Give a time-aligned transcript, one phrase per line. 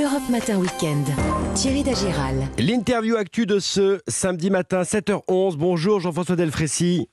[0.00, 1.06] Europe Matin Weekend.
[1.54, 2.48] Thierry Dagiral.
[2.58, 5.56] L'interview actu de ce samedi matin, 7h11.
[5.56, 7.10] Bonjour Jean-François Delfrécy.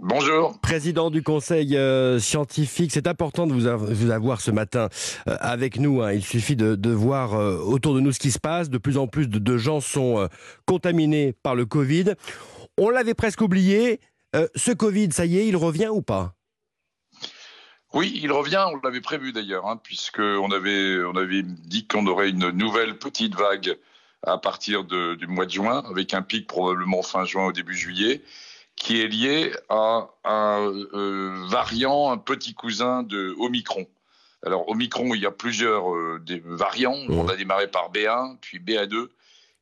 [0.00, 0.58] Bonjour.
[0.58, 4.88] Président du Conseil euh, scientifique, c'est important de vous, avoir ce matin
[5.28, 6.02] euh, avec nous.
[6.02, 6.14] Hein.
[6.14, 8.70] Il suffit de, voir euh, autour de nous ce qui se passe.
[8.70, 10.28] De plus en plus de, gens sont
[10.64, 12.14] contaminés par le Covid.
[12.76, 14.00] On l'avait presque oublié.
[14.56, 16.35] ce Covid, ça y est, il revient ou pas?
[17.92, 22.30] Oui, il revient, on l'avait prévu d'ailleurs, hein, puisqu'on avait, on avait dit qu'on aurait
[22.30, 23.78] une nouvelle petite vague
[24.22, 28.22] à partir du mois de juin, avec un pic probablement fin juin au début juillet,
[28.74, 30.60] qui est lié à un
[30.94, 33.86] euh, variant, un petit cousin de Omicron.
[34.44, 36.96] Alors Omicron, il y a plusieurs euh, des variants.
[37.08, 37.18] Mmh.
[37.18, 39.08] On a démarré par B1, puis BA2.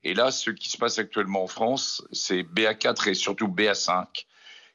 [0.02, 4.06] Et là, ce qui se passe actuellement en France, c'est BA4 et surtout BA5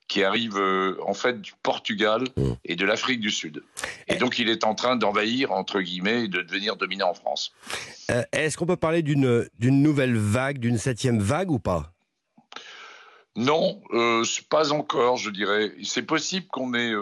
[0.10, 2.44] qui arrive euh, en fait du Portugal mmh.
[2.66, 3.64] et de l'Afrique du Sud.
[4.08, 7.54] Et donc il est en train d'envahir, entre guillemets, et de devenir dominant en France.
[8.12, 11.94] Euh, est-ce qu'on peut parler d'une nouvelle vague, d'une septième vague ou pas?
[13.36, 15.72] Non, euh, pas encore, je dirais.
[15.84, 16.94] C'est possible qu'on ait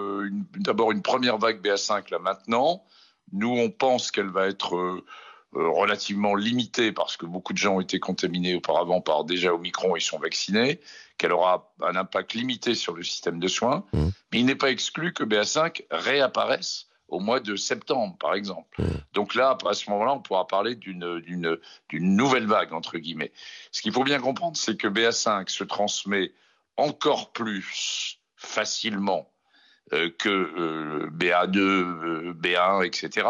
[0.57, 2.83] d'abord une première vague BA5 là maintenant.
[3.31, 5.01] Nous, on pense qu'elle va être
[5.53, 9.99] relativement limitée parce que beaucoup de gens ont été contaminés auparavant par déjà Omicron et
[9.99, 10.79] sont vaccinés,
[11.17, 13.85] qu'elle aura un impact limité sur le système de soins.
[13.93, 14.07] Mmh.
[14.31, 18.81] Mais il n'est pas exclu que BA5 réapparaisse au mois de septembre, par exemple.
[18.81, 18.87] Mmh.
[19.13, 21.57] Donc là, à ce moment-là, on pourra parler d'une
[21.93, 23.31] nouvelle vague, entre guillemets.
[23.71, 26.33] Ce qu'il faut bien comprendre, c'est que BA5 se transmet
[26.75, 29.36] encore plus facilement euh,
[29.91, 33.27] que euh, BA2, BA1, etc.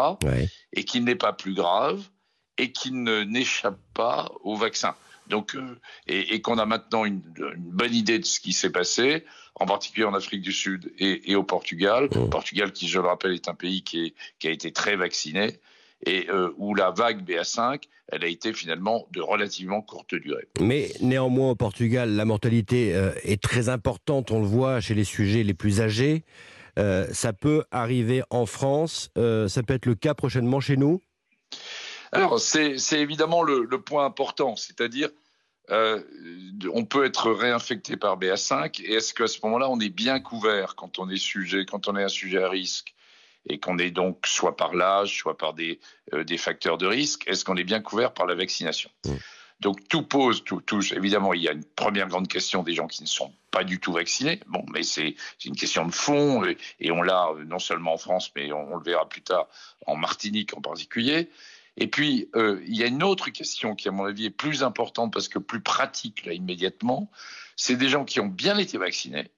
[0.72, 2.02] Et qu'il n'est pas plus grave
[2.56, 4.94] et qu'il n'échappe pas au vaccin.
[5.28, 7.22] Donc, euh, et, qu'on a maintenant une,
[7.56, 11.42] bonne idée de ce qui s'est passé, en particulier en Afrique du Sud et, au
[11.42, 12.08] Portugal.
[12.10, 12.30] Mmh.
[12.30, 14.14] Portugal, qui, je le rappelle, est un pays qui,
[14.44, 15.60] a été très vacciné
[16.06, 17.82] et où la vague BA5,
[18.12, 20.46] elle a été finalement de relativement courte durée.
[20.60, 22.90] Mais néanmoins, au Portugal, la mortalité
[23.24, 24.30] est très importante.
[24.30, 26.24] On le voit chez les sujets les plus âgés.
[26.78, 31.02] Euh, ça peut arriver en France, euh, ça peut être le cas prochainement chez nous?
[32.12, 35.08] Alors, c'est évidemment le, point important, c'est-à-dire
[35.70, 36.00] euh,
[36.72, 40.76] on peut être réinfecté par BA5 et est-ce qu'à ce, moment-là, on est bien couvert
[40.76, 42.94] quand on est sujet, quand on est un sujet à risque?
[43.48, 45.80] Et qu'on est donc soit par l'âge, soit par des,
[46.12, 49.14] des facteurs de risque, est-ce qu'on est bien couvert par la vaccination mmh.
[49.60, 52.86] Donc tout pose, tout, tout, évidemment, il y a une première grande question des gens
[52.86, 54.40] qui ne sont pas du tout vaccinés.
[54.46, 56.44] Bon, mais c'est une question de fond
[56.78, 59.48] et, on l'a euh, non seulement en France, mais on, le verra plus tard
[59.86, 61.28] en Martinique en particulier.
[61.76, 64.62] Et puis, euh, il y a une autre question qui, à mon avis, est plus
[64.62, 67.10] importante parce que plus pratique, là, immédiatement.
[67.56, 69.30] C'est des gens qui ont bien été vaccinés,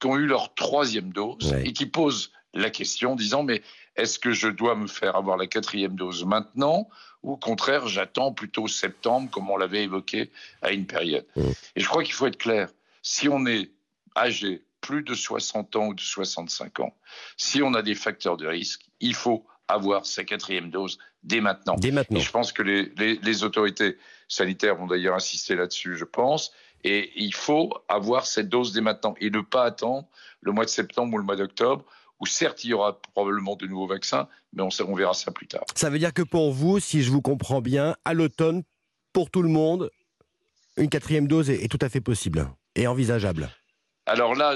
[0.00, 3.62] qui ont eu leur troisième dose et qui posent la question en disant, mais
[3.96, 6.88] est-ce que je dois me faire avoir la quatrième dose maintenant
[7.22, 10.30] ou au contraire, j'attends plutôt septembre, comme on l'avait évoqué
[10.62, 11.26] à une période.
[11.34, 11.42] Mmh.
[11.74, 12.68] Et je crois qu'il faut être clair.
[13.02, 13.70] Si on est
[14.16, 16.94] âgé, plus de 60 ans ou de 65 ans,
[17.36, 21.74] si on a des facteurs de risque, il faut avoir sa quatrième dose dès maintenant.
[21.74, 22.20] Dès maintenant.
[22.20, 26.52] Et je pense que les, les autorités sanitaires vont d'ailleurs insister là-dessus, je pense.
[26.86, 30.06] Et il faut avoir cette dose dès maintenant et ne pas attendre
[30.40, 31.84] le mois de septembre ou le mois d'octobre
[32.20, 35.46] où certes il y aura probablement de nouveaux vaccins, mais on, on verra ça plus
[35.46, 35.64] tard.
[35.74, 38.62] Ça veut dire que pour vous, si je vous comprends bien, à l'automne,
[39.12, 39.90] pour tout le monde,
[40.76, 43.50] une quatrième dose est, tout à fait possible et envisageable.
[44.06, 44.54] Alors là,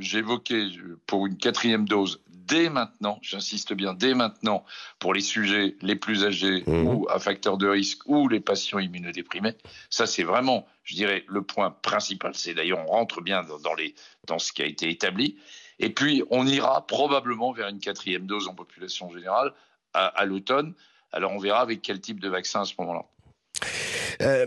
[0.00, 0.66] j'évoquais
[1.06, 4.64] pour une quatrième dose dès maintenant, j'insiste bien, dès maintenant,
[4.98, 6.86] pour les sujets les plus âgés mmh.
[6.86, 9.54] ou à facteur de risque ou les patients immunodéprimés.
[9.90, 12.34] Ça, c'est vraiment, je dirais, le point principal.
[12.34, 13.94] C'est d'ailleurs, on rentre bien dans, les,
[14.26, 15.38] dans ce qui a été établi.
[15.78, 19.52] Et puis, on ira probablement vers une quatrième dose en population générale
[19.94, 20.74] à, l'automne.
[21.12, 23.04] Alors, on verra avec quel type de vaccin à ce moment-là.
[24.22, 24.46] Euh,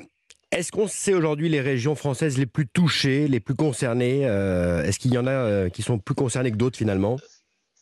[0.55, 4.99] est-ce qu'on sait aujourd'hui les régions françaises les plus touchées, les plus concernées euh, Est-ce
[4.99, 7.17] qu'il y en a euh, qui sont plus concernées que d'autres finalement?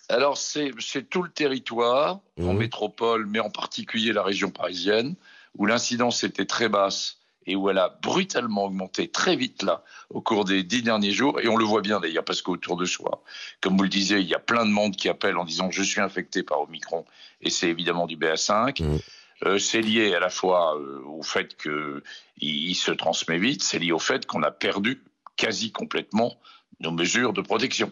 [0.09, 0.73] Alors, c'est
[1.09, 2.57] tout le territoire, en mmh.
[2.57, 5.15] métropole, mais en particulier la région parisienne,
[5.57, 10.21] où l'incidence était très basse et où elle a brutalement augmenté très vite là au
[10.21, 13.21] cours des dix derniers jours et on le voit bien d'ailleurs parce qu'autour de soi,
[13.61, 15.83] comme vous le disiez, il y a plein de monde qui appelle en disant je
[15.83, 17.05] suis infecté par Omicron
[17.41, 18.81] et c'est évidemment du BA5.
[18.81, 18.97] Mmh.
[19.45, 22.01] Euh, c'est lié à la fois euh, au fait qu'il
[22.37, 25.03] il se transmet vite, c'est lié au fait qu'on a perdu
[25.35, 26.37] quasi complètement
[26.79, 27.91] nos mesures de protection.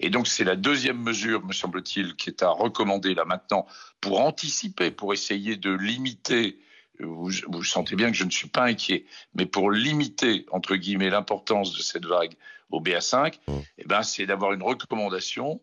[0.00, 3.66] Et donc c'est la deuxième mesure, me semble-t-il, qui est à recommander là maintenant
[4.00, 6.58] pour anticiper, pour essayer de limiter
[7.00, 9.04] vous, vous, sentez bien que je ne suis pas inquiet,
[9.34, 12.34] mais pour limiter, entre guillemets, l'importance de cette vague
[12.70, 13.52] au BA5, mmh.
[13.78, 15.60] eh ben, c'est d'avoir une recommandation,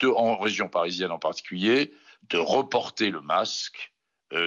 [0.00, 1.92] de, en région parisienne en particulier,
[2.30, 3.95] de reporter le masque euh,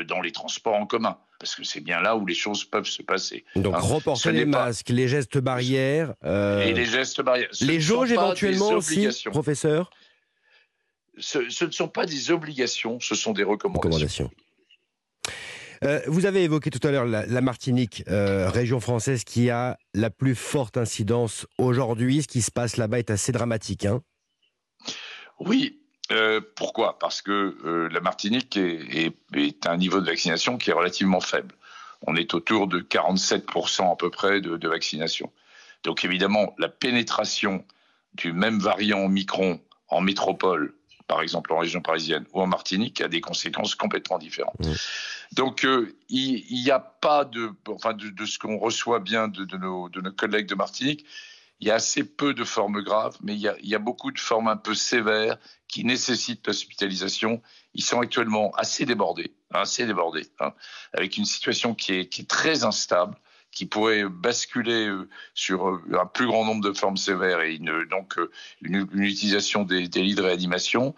[0.07, 3.01] dans les transports en commun, parce que c'est bien là où les choses peuvent se
[3.01, 3.45] passer.
[3.55, 7.47] Donc Hein, reporter les pas- masques, les gestes barrières, euh, Et les gestes barrières.
[7.51, 9.31] Ce les jauges éventuellement aussi, obligations.
[9.31, 9.89] professeur
[11.17, 14.25] Ce, ce ne sont pas des obligations, ce sont des recommandations.
[14.25, 14.31] Recommandation.
[15.85, 19.77] Euh, vous avez évoqué tout à l'heure la, la Martinique, euh, région française qui a
[19.93, 22.21] la plus forte incidence aujourd'hui.
[22.23, 23.85] Ce qui se passe là-bas est assez dramatique.
[23.85, 24.01] Hein
[25.39, 25.78] Oui.
[26.11, 26.97] Euh, pourquoi?
[26.99, 30.73] Parce que euh, la Martinique est, est- est à un niveau de vaccination qui est
[30.73, 31.55] relativement faible.
[32.07, 35.31] On est autour de 47% à peu près de, de vaccination.
[35.83, 37.63] Donc évidemment, la pénétration
[38.15, 40.73] du même variant Omicron en métropole,
[41.07, 44.59] par exemple en région parisienne ou en Martinique, a des conséquences complètement différentes.
[44.59, 44.73] Mmh.
[45.33, 49.45] Donc euh, il n'y a pas de, enfin de, de ce qu'on reçoit bien de,
[49.45, 51.05] de nos, de nos collègues de Martinique,
[51.59, 53.79] il y a assez peu de formes graves, mais il y a, il y a
[53.79, 57.41] beaucoup de formes un peu sévères qui nécessitent l'hospitalisation.
[57.73, 60.53] Ils sont actuellement assez débordés, assez débordés, hein,
[60.93, 63.15] avec une situation qui est, qui est très instable,
[63.51, 67.85] qui pourrait basculer euh, sur euh, un plus grand nombre de formes sévères et une,
[67.89, 68.31] donc euh,
[68.61, 70.95] une, une utilisation des, des lits de réanimation.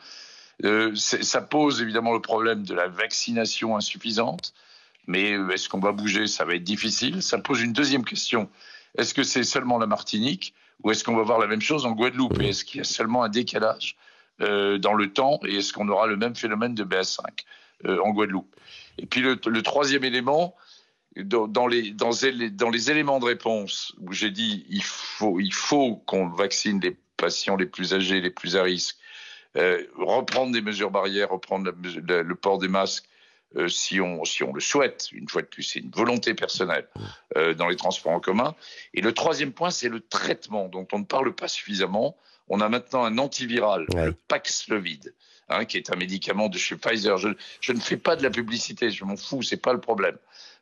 [0.63, 4.53] Euh, ça pose évidemment le problème de la vaccination insuffisante,
[5.07, 6.27] mais est-ce qu'on va bouger?
[6.27, 7.23] Ça va être difficile.
[7.23, 8.47] Ça pose une deuxième question.
[8.97, 10.53] Est-ce que c'est seulement la Martinique
[10.83, 12.41] ou est-ce qu'on va voir la même chose en Guadeloupe?
[12.41, 13.95] Et est-ce qu'il y a seulement un décalage
[14.41, 17.19] euh, dans le temps et est-ce qu'on aura le même phénomène de BA5
[17.85, 18.55] euh, en Guadeloupe?
[18.97, 20.55] Et puis le, le troisième élément,
[21.17, 25.39] dans, dans les, dans, les- dans les éléments de réponse où j'ai dit il faut,
[25.39, 28.97] il faut qu'on vaccine les patients les plus âgés, les plus à risque,
[29.57, 33.05] euh, reprendre des mesures barrières, reprendre la mesure- la- le port des masques
[33.57, 36.87] euh, si, on, si on le souhaite, une fois de plus, c'est une volonté personnelle
[37.37, 38.55] euh, dans les transports en commun.
[38.93, 42.15] Et le troisième point, c'est le traitement dont on ne parle pas suffisamment.
[42.47, 44.05] On a maintenant un antiviral, Ouais.
[44.07, 45.13] le Paxlovid,
[45.49, 47.17] hein, qui est un médicament de chez Pfizer.
[47.17, 47.29] Je,
[47.61, 50.17] je ne fais pas de la publicité, je m'en fous, c'est pas le problème.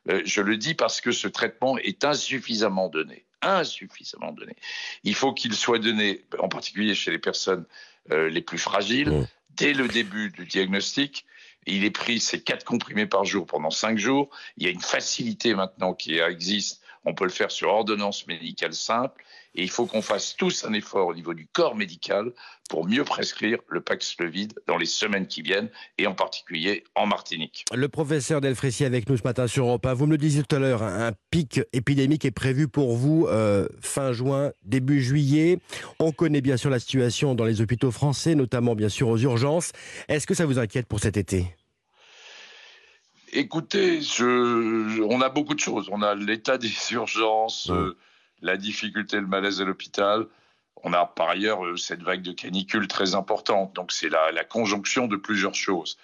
[0.08, 3.24] Euh, je le dis parce que ce traitement est insuffisamment donné.
[3.42, 4.54] Insuffisamment donné.
[5.04, 7.64] Il faut qu'il soit donné, en particulier chez les personnes
[8.10, 9.26] euh, les plus fragiles, Mmh.
[9.56, 11.26] dès le début du diagnostic.
[11.66, 14.30] Il est pris ces quatre comprimés par jour pendant cinq jours.
[14.56, 16.79] Il y a une facilité maintenant qui existe.
[17.04, 19.24] On peut le faire sur ordonnance médicale simple.
[19.54, 22.32] Et il faut qu'on fasse tous un effort au niveau du corps médical
[22.68, 27.64] pour mieux prescrire le Paxlovid dans les semaines qui viennent, et en particulier en Martinique.
[27.74, 29.94] Le professeur Delfrécy avec nous ce matin sur Europe 1.
[29.94, 33.66] Vous me le disiez tout à l'heure, un pic épidémique est prévu pour vous euh,
[33.80, 35.58] fin juin, début juillet.
[35.98, 39.72] On connaît bien sûr la situation dans les hôpitaux français, notamment bien sûr aux urgences.
[40.08, 41.56] Est-ce que ça vous inquiète pour cet été?
[43.32, 45.88] Écoutez, je, on a beaucoup de choses.
[45.90, 47.74] On a l'état des urgences, Mm.
[47.74, 47.96] euh,
[48.42, 50.26] la difficulté, le malaise à l'hôpital.
[50.82, 53.74] On a par ailleurs euh, cette vague de canicule très importante.
[53.74, 55.98] Donc c'est la, la conjonction de plusieurs choses.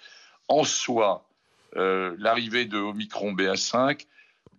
[0.47, 1.27] En soi,
[1.75, 4.05] euh, l'arrivée de Omicron BA5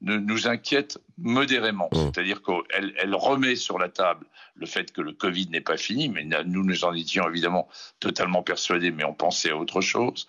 [0.03, 1.88] ne- nous inquiète modérément.
[1.93, 1.97] Mm.
[2.12, 4.26] C'est-à-dire qu'elle elle remet sur la table
[4.56, 7.69] le fait que le Covid n'est pas fini, mais nous nous en étions évidemment
[8.00, 10.26] totalement persuadés, mais on pensait à autre chose.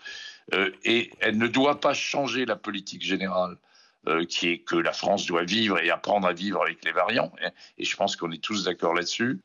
[0.54, 3.58] Euh, et elle ne doit pas changer la politique générale
[4.08, 7.32] euh, qui est que la France doit vivre et apprendre à vivre avec les variants.
[7.42, 9.40] Et, et je pense qu'on est tous d'accord là-dessus.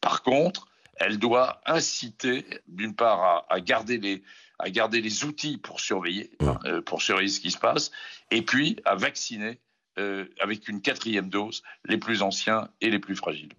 [0.00, 4.22] Par contre, elle doit inciter, d'une part, à, à garder les
[4.60, 7.92] à garder les outils pour surveiller, hein, euh, pour surveiller ce qui se passe,
[8.32, 9.60] et puis à vacciner
[9.98, 13.50] euh, avec une quatrième dose les plus anciens et les plus fragiles.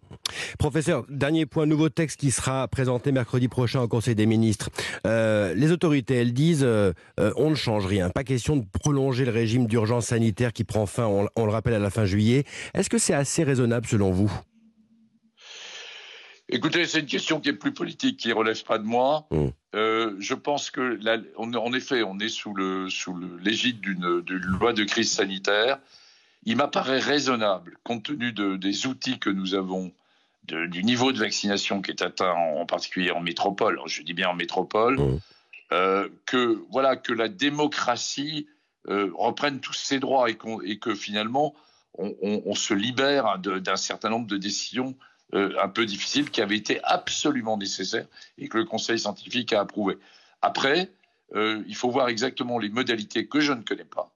[0.57, 4.69] Professeur, dernier point, nouveau texte qui sera présenté mercredi prochain au Conseil des ministres.
[5.05, 6.93] Euh, les autorités, elles disent euh,
[7.35, 11.05] on ne change rien, pas question de prolonger le régime d'urgence sanitaire qui prend fin,
[11.05, 12.45] on, on le rappelle, à la fin juillet.
[12.73, 14.31] Est-ce que c'est assez raisonnable selon vous?
[16.51, 19.27] Écoutez, c'est une question qui est plus politique, qui relève pas de moi.
[19.29, 19.47] Mm.
[19.75, 23.79] Euh, je pense que, la- on, en effet, on est sous le sous le- l'égide
[23.81, 24.23] d'une
[24.59, 25.77] loi de crise sanitaire.
[26.43, 29.91] Il m'apparaît raisonnable, compte tenu de, des outils que nous avons,
[30.43, 33.73] de- du niveau de vaccination qui est atteint, en, en particulier en métropole.
[33.73, 35.19] Alors, je dis bien en métropole, Mm.
[35.73, 38.47] euh, que voilà que la démocratie
[38.87, 40.35] euh, reprenne tous ses droits et,
[40.79, 41.53] que finalement
[41.97, 44.95] on, on- on se libère d'un certain nombre de décisions
[45.33, 49.59] euh, un peu difficiles qui avaient été absolument nécessaires et que le Conseil scientifique a
[49.59, 49.97] approuvé.
[50.41, 50.89] Après,
[51.35, 54.09] il faut voir exactement les modalités que je ne connais pas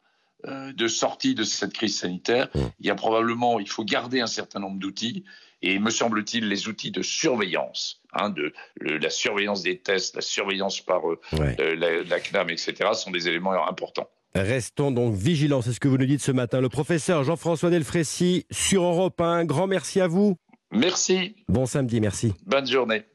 [0.48, 2.50] de sortie de cette crise sanitaire.
[2.56, 2.60] Mmh.
[2.80, 5.24] Il y a probablement, il faut garder un certain nombre d'outils
[5.62, 10.22] et me semble-t-il les outils de surveillance, hein, de le- la surveillance des tests, la
[10.22, 11.56] surveillance par euh, Ouais.
[11.60, 14.10] euh, la, la CNAM, etc., sont des éléments importants.
[14.36, 16.60] Restons donc vigilants, c'est ce que vous nous dites ce matin.
[16.60, 20.36] Le professeur Jean-François Delfrécy sur Europe 1, grand merci à vous.
[20.72, 22.34] Merci, Bon samedi, merci.
[22.46, 23.04] bonne journée.